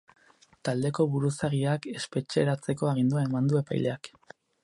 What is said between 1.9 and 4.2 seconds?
espetxeratzeko agindua eman du epaileak.